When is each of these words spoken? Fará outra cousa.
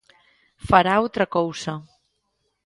Fará 0.69 0.93
outra 1.05 1.25
cousa. 1.37 1.73